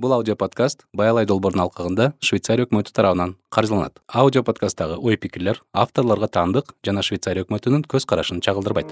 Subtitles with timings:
[0.00, 4.00] бул аудио подкаст баялай долбоордун алкагында швейцария өкмөтү тарабынан каржыланат.
[4.08, 8.90] Аудио подкасттагы ой пикирлер авторлорго таандык жана швейцария өкмөтүнүн көз карашын чагылдырбайт.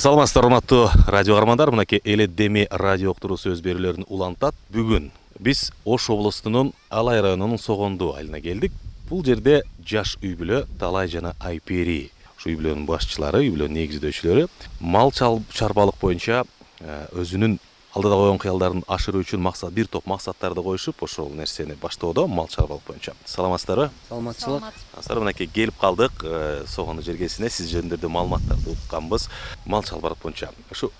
[0.00, 1.70] Саламатсыздарбы урматтуу радио каармандар.
[1.70, 2.26] Мынакей эле
[2.70, 4.54] радио уктуруу сөз берүүлөрүн улантат.
[4.72, 8.72] Бүгүн биз ош облусунун алай районунун согонду айылына келдик.
[9.10, 12.10] Бул жерде жаш үй бүлө талай жана айпери
[12.40, 14.46] ушул үй бүлөнүн башчылары үй бүлөнүн негиздөөчүлөрү
[14.80, 16.44] мал чарбалык боюнча
[16.80, 17.58] э, өзүнүн
[17.94, 22.84] алдыда койгон кыялдарын ашыруу үчүн максат бир топ максаттарды коюшуп ошол нерсени баштоодо мал чарбалык
[22.86, 23.90] боюнча саламатсыздарбы?
[24.08, 26.12] Саламатчылык саламатсыздарбы мынакей келип калдык.
[26.22, 29.28] Э, согонду жергесине сиз жөнүндө маалыматтарды укканбыз.
[29.66, 30.92] Мал чарбалык боюнча ушу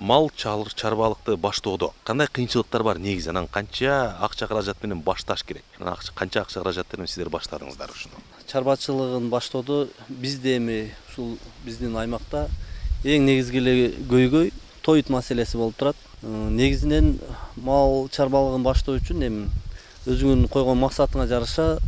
[0.00, 2.98] мал чарбалыкты баштоодо кандай кыйынчылыктар бар?
[2.98, 5.62] Негизи анан канча акча каражат менен башташ керек?
[5.78, 8.18] Анан канча акча каражат менен сиздер баштадыңыздар ушуну?
[8.48, 12.48] Чарбачылыгын баштоодо бизде эми ушул биздин аймакта
[13.04, 14.50] эң негизги эле көйгөй
[14.82, 15.96] тоют маселеси болуп турат.
[16.22, 17.18] Э, негизинен
[17.56, 19.48] мал чарбалыгын баштоо үчүн эми
[20.06, 21.78] өзүңүн койгон максатыңа жараша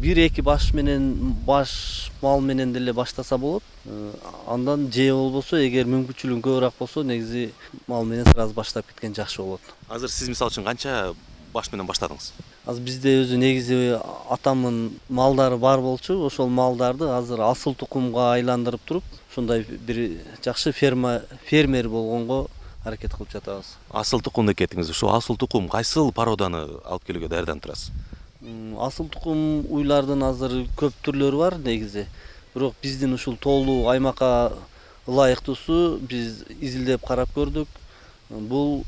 [0.00, 3.62] бир эки баш менен баш мал менен деле баштаса болот.
[3.84, 4.12] Э,
[4.46, 7.50] андан же болбосо эгер мүмкүнчүлүгүң көбүрөөк болсо негизи
[7.86, 9.60] мал менен сразу баштап кеткен жакшы болот.
[9.88, 11.14] Азыр сиз мисалы үчүн канча
[11.52, 12.32] баш менен баштадыңыз?
[12.66, 13.78] Азыр бизде өзү негизи
[14.30, 16.18] атамдын малдары бар болчу.
[16.26, 19.04] Ошол малдарды азыр асыл тукумга айландырып туруп
[19.36, 22.48] ушундай бир жакшы ферма фермер болгонго
[22.84, 23.74] аракет кылып жатабыз.
[23.90, 27.90] Асыл тукум деп кеттиңиз ушул асыл тукум кайсыл породаны алып келүүгө даярданып турасыз?
[28.80, 32.06] Асыл тукум уйлардын азыр көп түрлөрү бар негизи.
[32.54, 34.54] Бирок биздин ушул тоолуу аймакка
[35.06, 37.68] ылайыктуусу биз изилдеп карап көрдүк.
[38.30, 38.84] Бул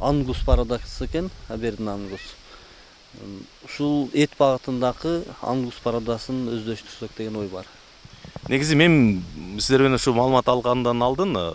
[0.00, 2.34] ангус породасы экен абердин ангус.
[3.64, 7.66] Ушул эт багытындагы ангус породасын өздөштүрсөк деген ой бар
[8.48, 9.22] негизи мен
[9.58, 11.52] сиздер менен ушу маалымат алгандан алдын э,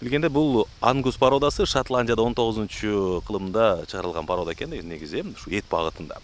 [0.00, 6.18] билгенде бул ангус породасы шотландияда он тогузунчу кылымда чыгарылган порода экен негизи ушу эт багытында.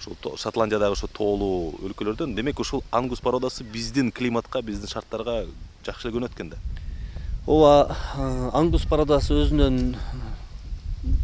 [0.00, 5.44] Ушул шотландиядагы ушул тоолуу өлкөлөрдөн демек ушул ангус породасы биздин климатка биздин шарттарга
[5.84, 6.56] жакшы эле көнөт экен да.
[7.46, 9.96] Ооба э, ангус породасы өзүнөн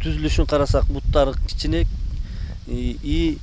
[0.03, 1.85] түзүлүшүн карасак буттары кичине
[2.67, 3.37] и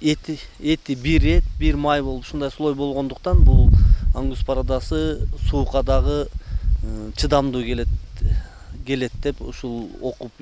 [0.00, 3.69] эти эти бир эт бир май болуп ушундай слой болгондуктан бул
[4.14, 6.28] ангус породасы суукка дагы
[7.16, 7.88] чыдамдуу келет
[8.86, 10.32] келет деп ушул окуп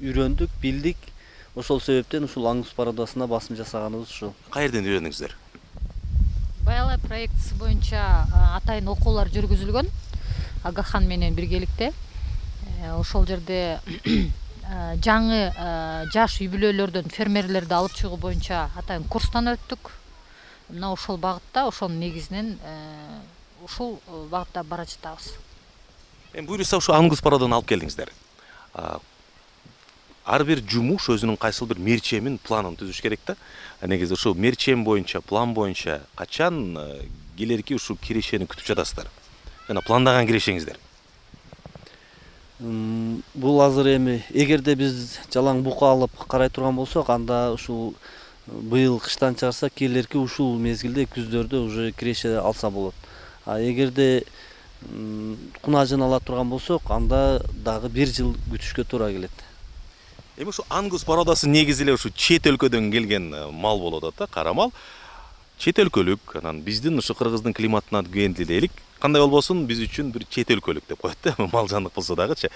[0.00, 0.96] үйрөндүк билдик.
[1.56, 4.34] Ошол себептен ушул ангус породасына басым жасаганыбыз ушул.
[4.50, 5.36] Каерден үйрөндүңүздөр?
[6.66, 8.02] Баялай проектиси боюнча
[8.58, 9.88] атайын окуулар жүргүзүлгөн.
[10.64, 11.92] Агахан менен биргеликте.
[12.82, 13.78] Э, ошол жерде
[14.66, 19.92] Э, жаңы э, жаш үй бүлөлөрдөн фермерлерди алып чыгуу боюнча атайын курстан өттүк
[20.68, 23.20] мына ошол багытта ошонун негизинен э,
[23.64, 24.00] ушул
[24.30, 25.34] багытта бара жатабыз.
[26.32, 28.10] Эми буюрса ушу ангус породаны алып келдиңиздер.
[30.26, 33.36] Ар бир жумуш өзүнүн кайсыл бир мерчемин планын түзүш керек да.
[33.82, 36.78] Негизи ушул мерчем боюнча план боюнча качан
[37.38, 39.08] келерки ушул кирешени күтүп жатасыздар?
[39.68, 40.78] Жана пландаган кирешеңиздер.
[42.58, 48.98] Бул азыр эми эгерде биз жалаң бука алып карай турган болсок анда ушул э, быйыл
[49.00, 52.94] кыштан чыгарсак келерки ушул мезгилде күздөрдө уже киреше алса болот.
[53.44, 54.24] А эгерде
[55.62, 59.32] кунажын ала турган болсок анда дагы бир жыл күтүшкө туура келет.
[60.36, 64.26] Эми ушу ангус породасы негизи эле ушу чет өлкөдөн келген э, мал болуп атат да
[64.26, 64.72] кара мал.
[65.58, 68.70] Чет өлкөлүк анан биздин ушу кыргыздын климатына келди дейли
[69.00, 72.50] кандай болбосун биз үчүн бир чет өлкөлүк деп коет да мал жандык болсо дагычы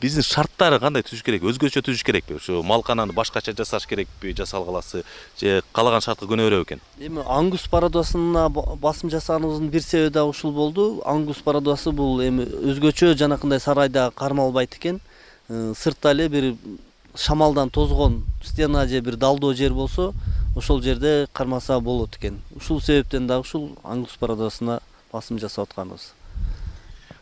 [0.00, 1.42] биздин шарттары кандай түзүш керек?
[1.42, 2.36] Өзгөчө түзүш керекпи?
[2.38, 5.02] Ушу малкананы башкача жасаш керекпи жасалгаласы?
[5.40, 6.82] Же каалаган шартка көнө береби экен?
[7.00, 11.02] Эми ангус породасына басым жасаганыбыздын бир себеби дагы ушул болду.
[11.04, 15.00] Ангус породасы бул эми өзгөчө жанакындай сарайда кармалбайт экен.
[15.48, 16.54] Э, сыртта эле бир
[17.16, 20.12] шамалдан тозгон стена же бир далдоо жер болсо
[20.56, 22.40] ошол жерде кармаса болот экен.
[22.54, 24.80] Ушул себептен дагы ушул ангус породасына
[25.12, 26.12] басым жасап атканыбыз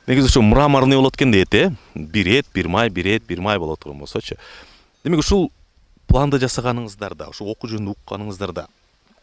[0.06, 1.72] негизи ушу мраморный болот экен дейт э?
[1.94, 4.36] Бир эт бир май бир эт бир май боло турган болсочу.
[5.04, 5.50] Демек ушул
[6.06, 8.66] планды жасаганыңыздарда ушул окуу жөнүндө укканыңыздарда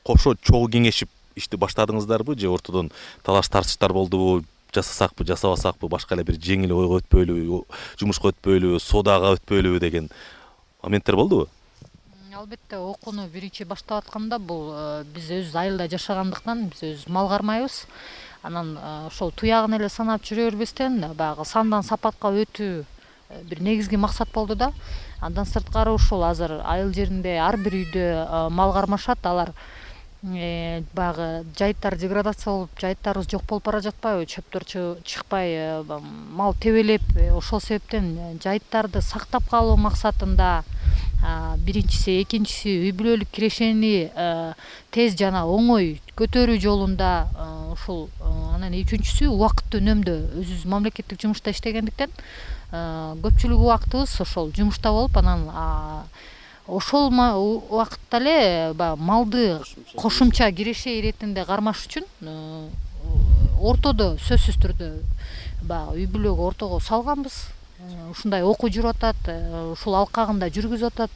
[0.04, 2.92] кошо чогуу кеңешип ишти баштадыңыздарбы же ортодон
[3.24, 4.44] талаш тартыштар болдубу
[4.75, 7.63] жасасакпы жасабасакпы башка эле бир жеңил ойго өтпөйлүбү
[8.00, 10.10] жумушка өтпөйлүбү соодага өтпөйлүбү деген
[10.84, 11.48] моменттер болдубу?
[12.34, 17.84] Албетте окууну биринчи баштап атканда бул э, биз өзүбүз айылда жашагандыктан биз өзүбүз мал кармайбыз
[18.44, 24.31] анан ошол туягын эле санап жүрө бербестен баягы сандан сапатка өтүү э, бир негизги максат
[24.34, 24.74] болду да.
[25.22, 29.54] Андан сырткары ушул азыр айыл жеринде ар бир үйдө мал кармашат алар
[30.24, 34.68] э, баягы жайыттар деградация болуп жайыттарыбыз жок болуп бара жатпайбы чөптөр
[35.07, 36.00] чыкпай э,
[36.36, 37.04] мал тебелеп
[37.38, 40.63] ошол себептен жайыттарды сактап калуу максатында
[41.64, 44.10] биринчиси экинчиси үй бүлөлүк кирешени
[44.92, 47.12] тез жана оңой көтөрүү жолунда
[47.72, 48.10] ушул
[48.54, 52.12] анан үчүнчүсү убакытты үнөмдөө өзүбүз мамлекеттик жумушта иштегендиктен
[53.24, 55.48] көпчүлүк убактыбыз ошол жумушта болуп анан
[56.68, 59.60] ошол убакытта эле баягы малды
[59.96, 62.06] кошумча киреше иретинде кармаш үчүн
[63.64, 64.94] ортодо сөзсүз түрдө
[65.64, 67.46] баягы үй бүлөгө ортого салганбыз
[68.12, 69.30] ушундай окуу жүрүп атат
[69.74, 71.12] ушул алкагында жүргүзүп атат.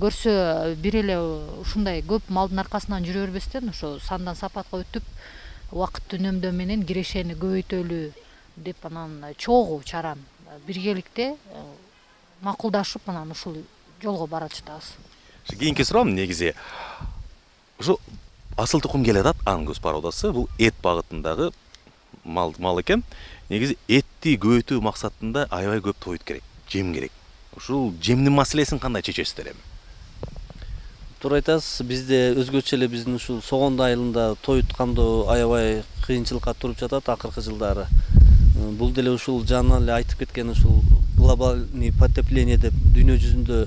[0.00, 1.16] Көрсө бир эле
[1.62, 5.06] ушундай көп малдын аркасынан жүрө бербестен ошо сандан сапатка өтүп
[5.72, 8.02] убакытты үнөмдөө менен кирешени көбөйтөлү
[8.56, 10.20] деп анан чогуу чаран.
[10.66, 11.32] Биргеликте
[12.42, 13.56] макулдашып анан ушул
[14.02, 14.92] жолго барып жатабыз
[15.48, 16.54] кийинки суроом негизи.
[17.78, 17.98] Ушу
[18.56, 21.52] асыл тукум келе атат ангус породасы бул эт багытындагы
[22.24, 23.02] мал экен
[23.52, 27.12] негизи этти көбөйтүү максатында аябай көп тоют керек жем керек.
[27.56, 29.60] Ушул жемдин маселесин кандай чечесиздер эми?
[31.20, 37.08] Туура айтасыз бизде өзгөчө эле биздин ушул согондо айылында тоют камдоо аябай кыйынчылыкка туруп жатат
[37.08, 37.86] акыркы жылдары.
[38.78, 40.82] Бул деле ушул жана эле айтып кеткен ушул
[41.16, 43.66] глобальный потепление деп дүйнө жүзүндө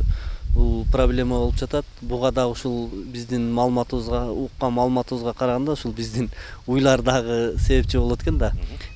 [0.55, 1.85] бул проблема болуп жатат.
[2.01, 6.31] Буга дагы ушул биздин маалыматыбызга уккан маалыматыбызга караганда ушул биздин
[6.67, 8.53] уйлар дагы себепчи болот экен да.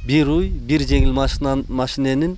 [0.08, 2.38] Бир уй бир жеңил машиненин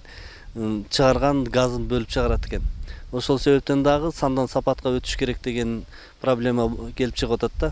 [0.55, 2.63] чыгарган газын бөлүп чыгарат экен.
[3.11, 5.83] Ошол себептен дагы сандан сапатка өтүш керек деген
[6.21, 7.71] проблема келип чыгып атат да.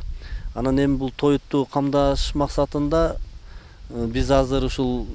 [0.55, 3.17] Анан эми бул тоютту камдаш максатында
[3.89, 5.07] биз азыр ушул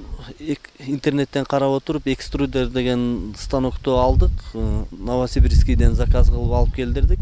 [0.79, 4.31] интернеттен карап отуруп экструдер деген станокту алдык.
[4.53, 7.19] Э, новосибирскийден заказ кылып алып келдирдик.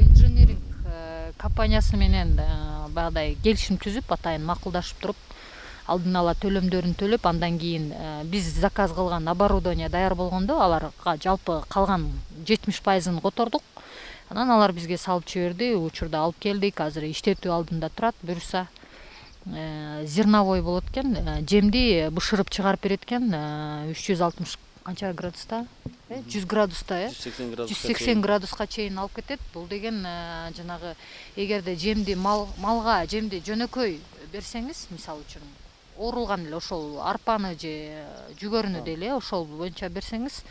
[0.00, 2.40] Инженеринг э, компаниясы менен
[2.94, 5.16] баягыдай келишим түзүп атайын макулдашып туруп
[5.86, 11.62] алдын ала төлөмдөрүн төлөп андан кийин э, биз заказ кылган оборудование даяр болгондо аларга жалпы
[11.68, 12.10] калган
[12.46, 13.62] жетимиш пайызын котордук.
[14.28, 18.87] Анан алар бизге салып жиберди учурда алып келдик азыр иштетүү алдында турат буюрса э,
[20.04, 23.32] зерновой болот экен э, жемди бышырып чыгарып берет экен
[23.90, 25.64] үч жүз алтымыш канча градуста
[26.08, 29.40] жүз градуста э жүз сексен градус жүз сексен градуска чейин алып кетет.
[29.54, 30.02] Бул деген
[30.56, 30.94] жанагы
[31.36, 34.00] эгерде жемди малга жемди жөнөкөй
[34.32, 35.42] берсеңиз мисалы үчүн
[35.98, 37.72] оорулган эле ошол арпаны же
[38.40, 40.42] жүгөрүнү дейли э ошол боюнча берсеңиз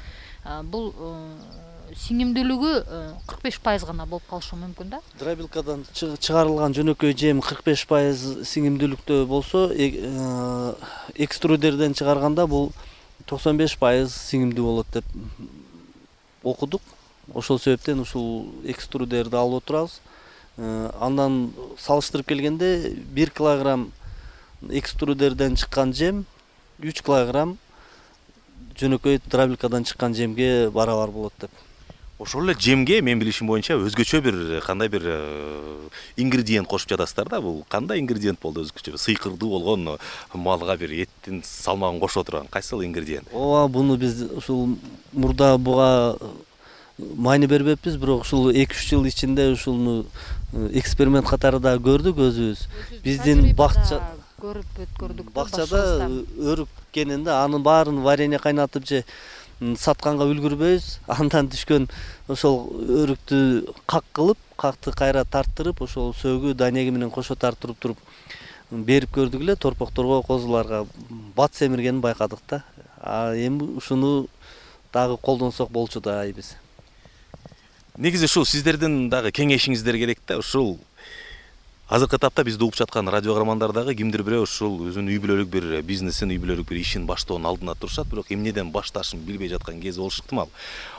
[0.63, 5.00] бул э, сиңимдүүлүгү э, кырк беш пайыз гана болуп калышы мүмкүн да?
[5.19, 10.74] Дробилкадан чыгарылган жөнөкөй жем кырк беш пайыз сиңимдүүлүктө болсо э,
[11.16, 12.72] экструдерден чыгарганда бул
[13.25, 15.06] токсон беш пайыз сиңимдүү болот деп
[16.44, 16.81] окудук.
[17.34, 20.00] Ошол себептен ушул экструдерди алып отурабыз.
[20.57, 23.92] Андан салыштырып келгенде бир килограмм
[24.69, 26.25] экструдерден чыккан жем
[26.81, 27.57] үч килограмм
[28.80, 31.66] жөнөкөй дробилкадан чыккан жемге барабар болот деп
[32.19, 37.41] ошол эле жемге менин билишим боюнча өзгөчө бир кандай бир э, ингредиент кошуп жатасыздар да.
[37.41, 38.97] Бул кандай ингредиент болду өзгөчө?
[38.97, 39.97] Сыйкырдуу болгон
[40.33, 43.27] малга бир эттин салмагын кошо турган кайсыл ингредиент?
[43.33, 44.77] Ооба буну биз ушул
[45.13, 46.17] мурда буга
[46.97, 47.97] маани бербеппиз.
[47.97, 50.05] Бирок ушул эки үч жыл ичинде ушуну
[50.53, 52.67] э, эксперимент катары да көрдүк өзүбүз.
[53.03, 54.01] Биздин бакча
[54.37, 55.79] көрүп өткөрдүк да бакчада
[56.37, 59.03] өрүк кенен да анын баарын варенье кайнатып же
[59.59, 60.89] сатканга үлгүрбөйбүз.
[61.20, 61.88] Андан түшкөн
[62.29, 62.60] ошол
[63.03, 63.39] өрүктү
[63.86, 67.98] как кылып какты кайра тарттырып ошол сөгү данеги менен кошо тарттырып туруп
[68.72, 70.86] берип көрдүк эле торпокторго козуларга
[71.36, 72.63] бат семиргенин байкадык да.
[73.36, 74.27] Эми ушуну
[74.93, 76.55] дагы колдонсок болчу да дейбиз
[77.98, 80.77] негизи ушул сиздердин дагы кеңешиңиздер керек да ушул
[81.89, 85.67] азыркы этапта бизди угуп жаткан радио каармандар дагы кимдир бирөө ушул өзүнүн үй бүлөлүк бир
[85.88, 90.24] бизнесин үй бүлөлүк бир ишин баштоонун алдында турушат бирок эмнеден башташын билбей жаткан кези болушу
[90.24, 90.50] ыктымал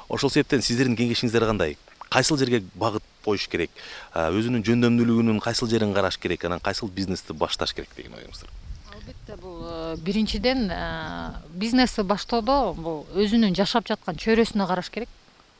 [0.08, 1.76] ошол себептен сиздердин кеңешиңиздер кандай?
[2.08, 3.70] Кайсыл жерге багыт коюш керек?
[4.14, 8.48] Өзүнүн жөндөмдүүлүгүнүн кайсыл жерин караш керек анан кайсыл бизнести башташ керек деген оюңуздар
[8.94, 15.08] албетте бул э, биринчиден э, бизнести баштоодо бул өзүнүн жашап жаткан чөйрөсүнө караш керек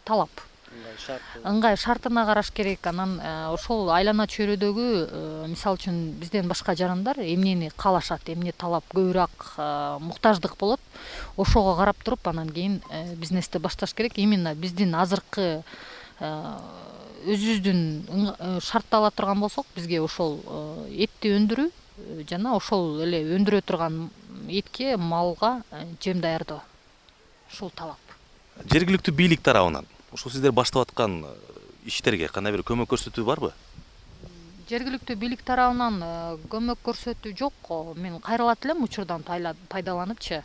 [0.05, 0.48] талап
[1.47, 2.87] ыңгай шартына караш керек.
[2.87, 8.85] Анан э, ошол айлана чөйрөдөгү э, мисалы үчүн бизден башка жарандар эмнени каалашат эмне талап
[8.93, 10.81] көбүрөөк э, муктаждык болот
[11.37, 12.83] ошого карап туруп анан кийин
[13.17, 14.13] бизнести башташ керек.
[14.17, 15.63] Именно биздин азыркы
[16.21, 20.41] өзүбүздүн шартты ала турган болсок бизге ошол
[20.91, 21.71] этти өндүрүү
[22.31, 24.11] жана ошол эле өндүрө турган
[24.49, 25.63] этке малга
[26.03, 26.61] жем даярдоо.
[27.53, 27.99] Ушул талап.
[28.67, 31.35] Жергиликтүү бийлик тарабынан ушул сиздер баштап аткан э,
[31.87, 33.53] иштерге кандай бир көмөк көрсөтүү барбы?
[34.69, 36.03] Жергиликтүү бийлик тарабынан
[36.53, 40.43] көмөк көрсөтүү жок мен кайрылат элем учурдан пайдаланыпчы.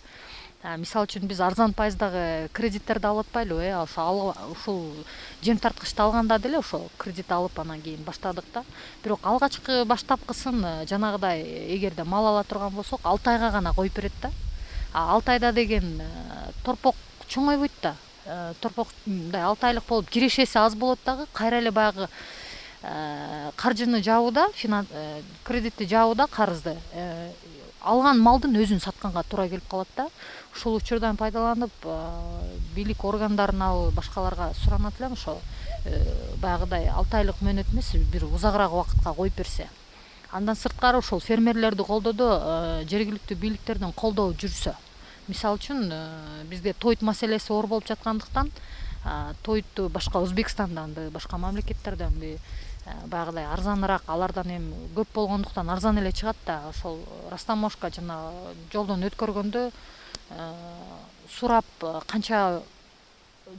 [0.79, 4.95] Мисалы үчүн биз арзан пайыздагы кредиттерди алып атпайлыбы э ошо ушул
[5.41, 8.63] жем тарткычты алганда деле ошо кредит алып анан кийин баштадык да.
[9.03, 11.43] Бирок алгачкы баштапкысын э, жанагыдай
[11.75, 14.31] эгерде мал ала турган болсок алты айга гана коюп берет да.
[14.93, 16.95] Алты айда деген э, торпок
[17.27, 17.91] чоңойбойт да.
[17.91, 18.12] э,
[18.61, 21.27] торпок мындай алты айлык болуп кирешеси аз болот дагы.
[21.33, 22.07] Кайра эле баягы
[23.55, 24.47] каржыны жабууда
[25.43, 26.77] кредитти жабууда карызды
[27.83, 30.07] алган малдын өзүн сатканга туура келип калат да.
[30.55, 31.85] Ушул учурдан пайдаланып
[32.75, 35.37] бийлик органдарына башкаларга суранат элем ошо
[35.85, 35.99] э,
[36.37, 39.67] баягыдай алты айлык мөөнөт эмес бир узагыраак убакытка коюп берсе.
[40.31, 44.75] Андан сырткары ошол фермерлерди колдоодо э, жергиликтүү бийликтердин колдообу жүрсө
[45.27, 48.51] мисалы үчүн э, бизде тойт маселеси оор болуп жаткандыктан
[49.43, 52.37] тойту башка өзбекстанданбы башка мамлекеттерденби
[53.11, 57.01] баягыдай арзаныраак алардан эми көп болгондуктан арзан эле чыгат да ошол
[57.31, 58.31] растаможка жана
[58.71, 59.65] жолдон өткөргөндө
[61.35, 62.61] сурап канча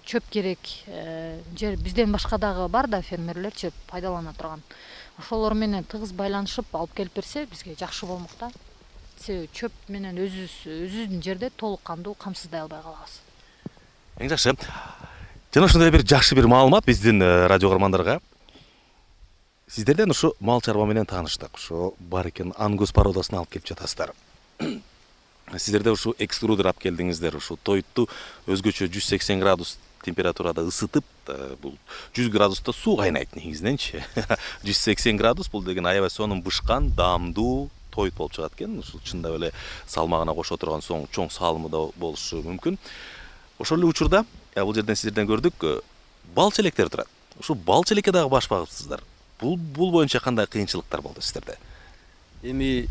[0.04, 4.62] чөп керек э, же бизден башка дагы бар да фермерлерчи пайдалана турган.
[5.18, 8.50] Ошолор менен тыгыз байланышып алып келип берсе бизге жакшы болмок да
[9.24, 13.20] себеби чөп менен өзүбүз өзүбүздүн жерде толук кандуу камсыздай албай калабыз.
[14.20, 14.52] Эң жакшы
[15.54, 18.20] жана ушундай бир жакшы бир маалымат биздин э, радио каармандарга.
[19.70, 21.54] Сиздерден ушу мал чарба менен тааныштык.
[21.54, 24.12] Ошо бар экен ангус породасын алып келип жатасыздар.
[25.56, 28.08] Сиздерде ушул экструдер алып келдиңиздер ушул тоютту
[28.46, 31.78] өзгөчө жүз сексен градус температурада ысытып э, бул
[32.16, 34.04] жүз градуста суу кайнайт негизиненчи
[34.66, 38.78] жүз сексен градус бул деген аябай сонун бышкан даамдуу тоют болуп чыгат экен.
[38.78, 39.52] Ушул чындап эле
[39.86, 42.78] салмагына кошо турган чоң салымы да болушу мүмкүн.
[43.58, 44.24] Ошол эле учурда
[44.54, 45.80] э, бул жерден сиздерден көрдүк э,
[46.34, 47.08] бал челектер турат.
[47.38, 49.02] Ушул бал челекке дагы баш багыпсыздар.
[49.40, 51.58] Бул бул боюнча кандай кыйынчылыктар болду сиздерде?
[52.42, 52.88] Эми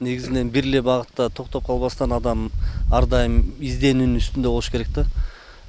[0.00, 2.50] негизинен бир эле багытта токтоп калбастан адам
[2.90, 5.06] ар дайым изденүүнүн үстүндө болуш керек да.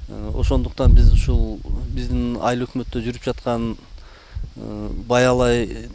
[0.08, 1.60] Э, ошондуктан биз ушул
[1.94, 3.76] биздин айыл өкмөттө жүрүп жаткан
[5.08, 5.88] баялай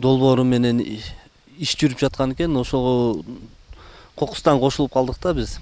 [0.00, 3.22] долбоору менен иш жүрүп жаткан экен ошого
[4.16, 5.58] кокустан кошулуп калдык да биз.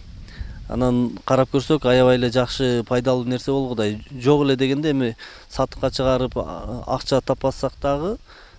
[0.68, 5.16] Анан карап көрсөк аябай эле жакшы пайдалуу нерсе болгудай жок эле дегенде эми
[5.50, 6.38] сатыкка чыгарып
[6.86, 8.16] акча таппасак дагы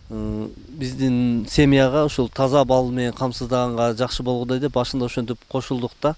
[0.09, 6.15] биздин семьяга ушул таза бал менен камсыздаганга жакшы болгудай деп башында ошентип кошулдук да.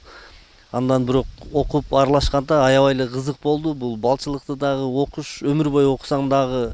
[0.72, 3.74] Андан бирок окуп аралашканда аябай эле кызык болду.
[3.74, 6.74] Бул балчылыкты дагы окуш өмүр бою окусаң дагы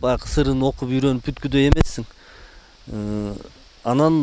[0.00, 2.06] баягы сырын окуп үйрөнүп бүткүдөй эмессиң.
[3.84, 4.18] Анан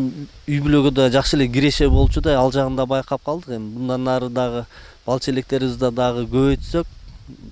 [0.47, 3.74] үй бүлөгө да жакшы эле киреше болчудай ал жагын да байкап калдык эми.
[3.77, 4.65] Мындан нары дагы
[5.05, 6.86] бал челектерибизди дагы көбөйтсөк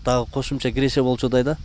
[0.06, 1.58] дагы кошумча киреше болчудай да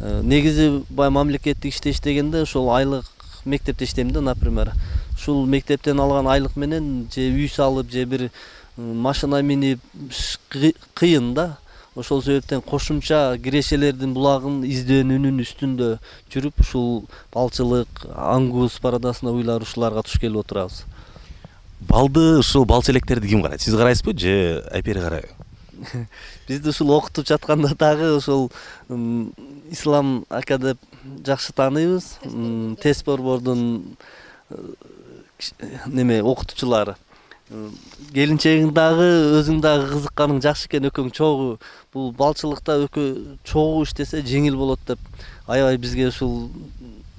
[0.00, 3.04] Э, негизи баягы мамлекеттик иште иштегенде ошол айлык
[3.44, 4.72] мектепте иштейм да например.
[5.14, 8.30] Ушул мектептен алган айлык менен же үй салып же бир
[8.76, 9.80] машина минип
[10.94, 11.58] кыйын да
[11.98, 15.88] ошол себептен кошумча кирешелердин булагын изденүүнүн үстүндө
[16.32, 16.92] жүрүп ушул
[17.34, 20.84] балчылык ангус породасына уйлар ушуларга туш келип отурабыз.
[21.80, 23.62] Балды ушул бал челектерди ким карайт?
[23.62, 25.28] Сиз карайсызбы же айпери карайбы?
[26.48, 28.50] Бизди ушул окутуп жатканда дагы ошол
[29.70, 30.78] ислам ака деп
[31.26, 32.18] жакшы тааныйбыз
[32.82, 33.96] тест борбордун
[35.86, 36.96] неме окутуучулары
[37.48, 39.06] келинчегиң дагы
[39.38, 41.56] өзүң дагы кызыкканың жакшы экен экөөң чогуу.
[41.94, 45.00] Бул балчылыкта экөө чогуу иштесе жеңил болот деп
[45.46, 46.50] аябай бизге ушул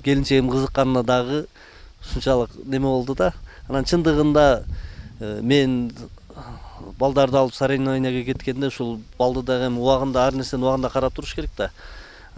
[0.05, 1.45] келинчегим кызыкканына дагы
[2.03, 3.33] ушунчалык неме болду да.
[3.67, 4.65] Анан чындыгында
[5.19, 5.91] э, мен
[6.99, 11.51] балдарды алып соревнованияга кеткенде ушул балды дагы эми убагында ар нерсени убагында карап туруш керек
[11.57, 11.71] да.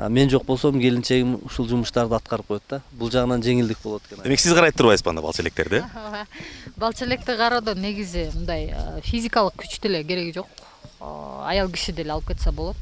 [0.09, 2.81] Мен жок болсом келинчегим ушул жумуштарды аткарып коет да.
[2.91, 4.23] Бул жагынан жеңилдик болот экен.
[4.23, 6.25] Демек сиз карайт турбайсызбы анда бал челектерди ооба
[6.81, 8.73] бал челекти кароодо негизи мындай
[9.05, 10.47] физикалык күч деле кереги жок.
[11.45, 12.77] Аял киши деле алып кетсе болот.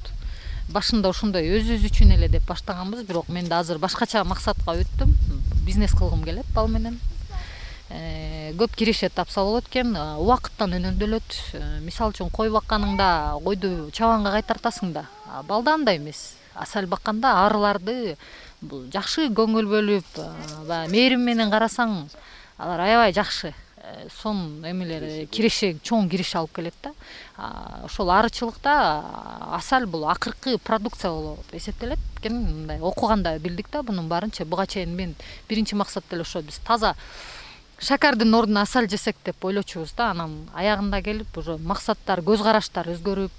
[0.71, 5.11] Башында ошондой өзүбүз үчүн эле деп баштаганбыз бирок мен да азыр башкача максатка өттүм.
[5.65, 6.99] Бизнес кылгым келет бал менен.
[7.89, 9.91] Э, көп киреше тапса болот экен.
[9.91, 15.07] Убакыттан үнөмдөлөт э, мисалы үчүн кой бакканыңда койду чабанга кайтартасың да.
[15.43, 16.37] Балда андай эмес.
[16.55, 18.15] Асал бакканда арыларды
[18.61, 20.19] бул жакшы көңүл бөлүп
[20.67, 22.05] баягы мээрим менен карасаң
[22.57, 23.53] алар аябай жакшы
[24.21, 26.93] сонун эмелер киреше чоң киреше алып келет да.
[27.85, 29.03] Ошол арычылыкта
[29.55, 31.99] асал бул акыркы продукция болуп эсептелет.
[32.19, 35.15] Экен мындай окуганда билдик да мунун баарынчы буга чейин мен
[35.49, 36.41] биринчи максат деле ошо.
[36.41, 36.95] Биз таза
[37.79, 40.11] шакардын ордуна асал жесек деп ойлочубуз да.
[40.11, 43.31] Анан аягында келип уже максаттар көз караштар өзгөрүп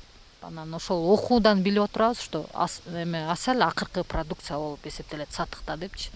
[0.43, 2.47] анан ошол окуудан билип отурабыз что
[2.95, 6.11] эме асал акыркы продукция болуп эсептелет сатыкта депчи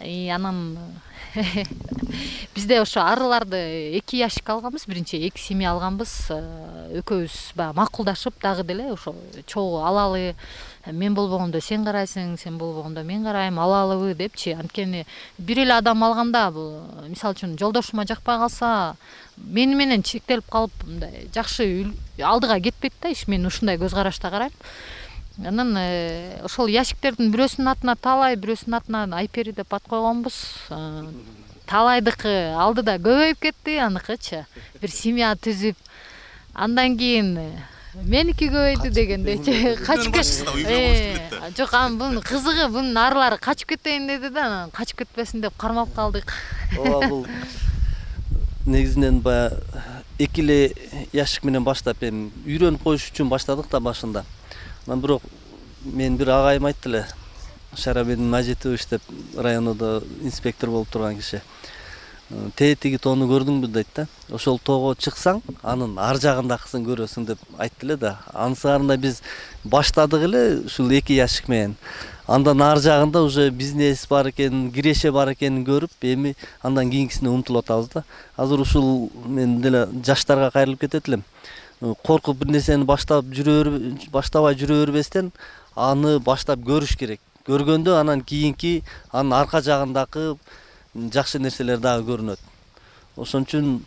[0.00, 0.78] и анан
[2.54, 3.56] бизде ошо арыларды
[3.98, 4.86] эки ящик алганбыз.
[4.86, 6.30] Биринчи эки семья алганбыз.
[6.30, 9.14] Э, экөөбүз баягы макулдашып дагы деле ошо
[9.46, 10.34] чогуу алалы
[10.86, 14.52] мен болбогондо сен карайсың сен болбогондо мен карайм алалыбы депчи.
[14.52, 15.06] Анткени
[15.38, 18.96] бир эле адам алганда бул мисалы үчүн жолдошума жакпай калса
[19.36, 23.26] мени менен чектелип калып мындай жакшы алдыга кетпейт да иш.
[23.28, 24.52] Мен ушундай көз карашта карайм
[25.44, 30.36] анан э, ошол ящиктердин бирөөсүнүн атына таалай бирөөсүнүн атына айпери деп ат койгонбуз
[30.72, 30.80] э,
[31.68, 34.46] таалайдыкы алдыда көбөйүп кетти аныкычы
[34.80, 35.76] бир семья түзүп
[36.54, 37.50] андан кийин э,
[38.08, 44.46] меники көбөйдү дегендейчи качып кет жок анан бунун кызыгы бунун арылары качып кетейин деди да
[44.46, 46.32] анан качып кетпесин деп кармап калдык.
[46.78, 47.26] Ооба бул
[48.64, 49.60] негизинен баягы
[50.18, 50.72] эки эле
[51.12, 54.24] ящик менен баштап эми үйрөнүп коюш үчүн баштадык да башында
[54.86, 55.22] бирок
[55.84, 57.06] менин бир агайым айтты эле.
[57.74, 59.02] Шарабедин мажитович деп
[59.36, 61.42] районодо инспектор болуп турган киши.
[62.30, 64.06] «Э, тетиги тоону көрдүңбү дейт да.
[64.30, 68.16] Ошол тоого чыксаң анын ар жагындакысын көрөсүң деп айтты эле да.
[68.34, 69.20] Анысыңарында биз
[69.64, 71.76] баштадык эле ушул эки ящик менен.
[72.26, 77.64] Андан ары жагында уже бизнес бар экенин киреше бар экенин көрүп эми андан кийинкисине умтулуп
[77.64, 78.04] атабыз да.
[78.36, 81.22] Азыр ушул мен деле жаштарга кайрылып кетет элем
[81.80, 85.32] коркуп бир нерсени баштап жүрө баштабай жүрө бербестен
[85.76, 87.20] аны баштап көрүш керек.
[87.46, 90.36] Көргөндө анан кийинки анын арка жагындагы
[91.12, 92.40] жакшы нерселер дагы көрүнөт.
[93.16, 93.82] Ошон үчүн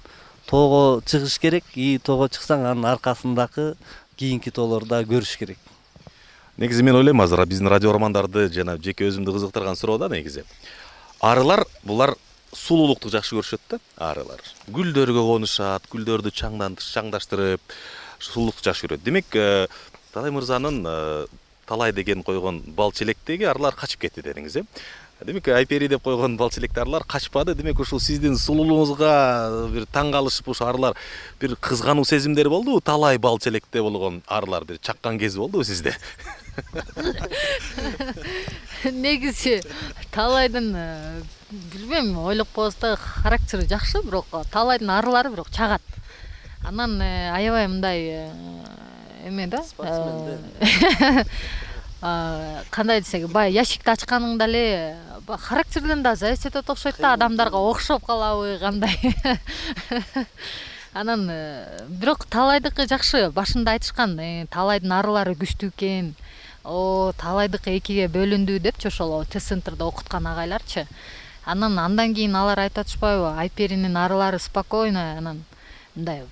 [0.47, 3.73] тоого чыгыш керек и тоого чыксаң анын аркасындагы
[4.15, 5.57] кийинки тоолорду дагы көрүш керек.
[6.57, 10.43] Негизи мен ойлойм азыр биздин радио окурмандарды жана жеке өзүмдү кызыктырган суроо да негизи.
[11.19, 12.15] Арылар булар
[12.55, 13.79] сулуулукту жакшы көрүшөт да
[14.09, 14.41] арылар
[14.73, 17.75] гүлдөргө конушат гүлдөрдү чаңдаштырып
[18.19, 19.03] сулуулукту жакшы көрөт.
[19.03, 19.67] Демек э,
[20.13, 21.25] талай мырзанын э,
[21.67, 24.65] талай деген койгон бал челектеги арылар качып кетти дедиңиз э?
[25.25, 27.55] Демек айпери деп койгон бал челекти арылар качпады.
[27.55, 30.97] Демек ушул сиздин сулуулугуңузга бир таң калышып ушу арылар
[31.41, 35.95] бир кызгануу сезимдери болдубу талай бал челекте болгон арылар бир чаккан кези болдубу сизде
[38.91, 39.61] негизи
[40.11, 45.81] талайдын э, билбейм ойлоп коебуз да характери жакшы бирок таалайдын арылары бирок чагат.
[46.63, 48.31] Анан э, аябай мындай э,
[49.25, 51.25] эме да спортсмен
[52.69, 54.95] кандай десек баягы ящикти ачканыңда эле
[55.27, 58.97] характерден да зависеть этет окшойт да адамдарга окшоп калабы кандай.
[60.93, 61.29] Анан
[61.89, 64.15] бирок таалайдыкы жакшы башында айтышкан
[64.49, 66.15] таалайдын арылары күчтүү экен
[66.63, 70.87] таалайдыкы экиге бөлүндү депчи ошол тест центрде окуткан агайларчы.
[71.45, 75.43] Анан андан кийин алар айтып атышпайбы айперинин арылары спокойно анан
[75.95, 76.23] мындай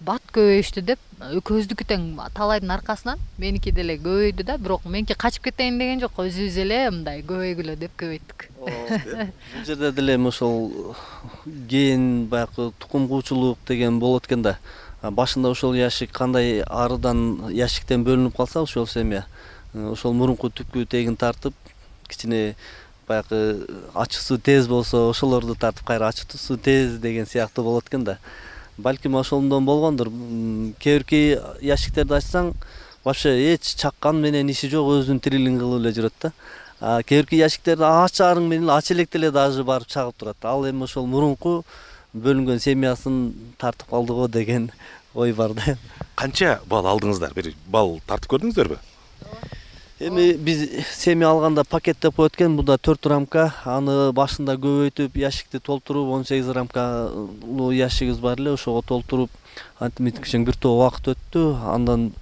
[0.00, 2.02] бат көбөйүштү деп экөөбүздүкү тең
[2.34, 7.22] таалайдын аркасынан меники деле көбөйдү да бирок меники качып кетейин деген жок өзүбүз эле мындай
[7.26, 8.48] көбөйгүлө деп көбөйттүк.
[8.58, 10.94] Бул жерде деле эми ошол
[11.46, 14.58] ген баягы тукум куучулук деген болот экен да.
[15.02, 19.26] Башында ошол ящик кандай арыдан ящиктен бөлүнүп калса ошол семья
[19.74, 21.54] ошол мурунку түпкү тегин тартып
[22.08, 22.56] кичине
[23.08, 28.18] баягы ачуусу тез болсо ошолорду тартып кайра ачуусу тез деген сыяктуу болот экен да.
[28.78, 30.08] Балким ошондон болгондур.
[30.78, 32.52] Кээ бирки ящиктерди ачсаң
[33.04, 36.32] вообще эч чаккан менен иши жок өзүнүн тирилигин кылып эле жүрөт да.
[37.02, 40.44] Кээ бирки ящиктерди ачаарың менен ача электе эле даже барып чагып турат.
[40.44, 41.64] Ал эми ошол мурунку
[42.14, 44.70] бөлүнгөн семьясын тартып калды го деген
[45.14, 45.76] ой бар да.
[46.14, 47.34] Канча бал алдыңыздар?
[47.34, 48.78] Бир бал тартып көрдүңүздөрбү
[50.00, 52.56] эми биз семья алганда пакет деп коет экен.
[52.56, 53.54] Бул да төрт рамка.
[53.64, 58.52] Аны башында көбөйтүп ящикти толтуруп он сегиз рамкалуу ящигибиз бар эле.
[58.52, 59.30] Ошого толтуруп
[59.80, 61.56] антип кичине бир топ убакыт өттү.
[61.74, 62.12] Андан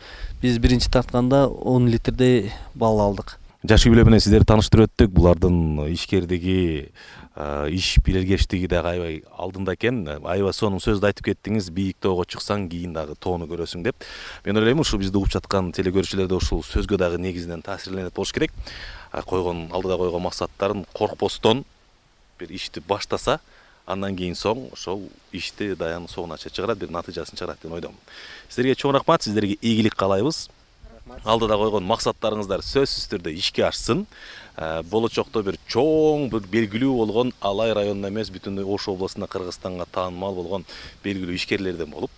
[0.41, 3.39] биз биринчи тартканда он литрдей бал алдык.
[3.67, 5.11] Жаш үй бүлө менен сиздерди тааныштырып өттүк.
[5.11, 6.93] Булардын ишкердиги
[7.37, 10.03] иш бийлеркечтиги дагы аябай алдында экен.
[10.25, 14.07] Аябай сонун сөздү айтып кеттиңиз бийик тоого чыксаң кийин дагы тоону көрөсүң деп.
[14.46, 18.53] Мен ойлойм ушул бизди угуп жаткан телекөрүүчүлөр да ушул сөзгө дагы негизинен таасирленет болуш керек.
[19.12, 21.64] Койгон алдыга койгон максаттарын коркпостон
[22.38, 23.40] бир ишти баштаса
[23.87, 27.94] андан кийин соң ошол ишти даян соңуна чейин чыгарат бир натыйжасын чыгарат деп ойдом.
[28.49, 30.49] Сиздерге чоң рахмат сиздерге ийгилик каалайбыз.
[31.22, 34.03] Алдыда койгон максаттарыңыздар сөзсүз түрдө ишке ашсын.
[34.03, 39.85] Э, Э, болочокто бир чоң бир белгилүү болгон алай районуна эмес бүтүн ош областына кыргызстанга
[39.92, 40.64] таанымал болгон
[41.05, 42.11] белгилүү ишкерлерден болуп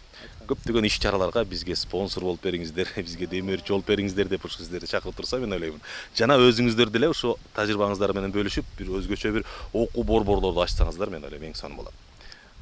[0.46, 5.18] көптөгөн иш чараларга бизге спонсор болуп бериңиздер бизге демөөрчү болуп бериңиздер деп ушу сиздерди чакырып
[5.18, 5.83] турса мен ойлоймун
[6.14, 11.51] жана өзүңүздөр деле ушу тажрыйбаңыздар менен бөлүшүп бир өзгөчө бир окуу борборлорду ачсаңыздар мен ойлойм
[11.51, 12.07] эң сонун болот.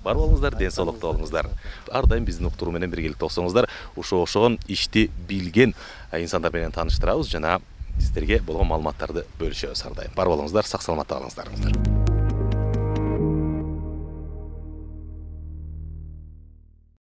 [0.04, 1.48] Бар болуңуздар ден соолукта болуңуздар.
[1.90, 5.74] Ар дайым биздин уктуруу менен биргеликте болсоңуздар ушу ошогон ишти билген
[6.12, 7.58] э, инсандар менен тааныштырабыз жана
[7.98, 12.15] сиздерге болгон маалыматтарды бөлүшөбүз ар дайым бар болуңуздар сак саламатта калыңыздар.